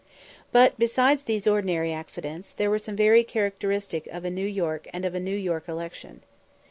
[0.51, 5.13] But, besides these ordinary accidents, there were some very characteristic of New York and of
[5.13, 6.23] a New York election.